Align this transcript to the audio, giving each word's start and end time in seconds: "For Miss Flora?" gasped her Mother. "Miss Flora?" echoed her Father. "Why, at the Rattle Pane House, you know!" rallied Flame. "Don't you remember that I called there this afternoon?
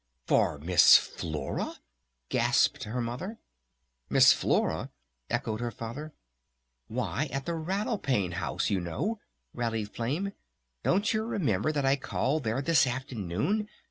"For 0.25 0.57
Miss 0.57 0.97
Flora?" 0.97 1.75
gasped 2.29 2.85
her 2.85 3.01
Mother. 3.01 3.37
"Miss 4.09 4.33
Flora?" 4.33 4.89
echoed 5.29 5.61
her 5.61 5.69
Father. 5.69 6.11
"Why, 6.87 7.29
at 7.31 7.45
the 7.45 7.53
Rattle 7.53 7.99
Pane 7.99 8.31
House, 8.31 8.71
you 8.71 8.79
know!" 8.79 9.19
rallied 9.53 9.91
Flame. 9.93 10.33
"Don't 10.81 11.13
you 11.13 11.21
remember 11.23 11.71
that 11.71 11.85
I 11.85 11.97
called 11.97 12.45
there 12.45 12.63
this 12.63 12.87
afternoon? 12.87 13.67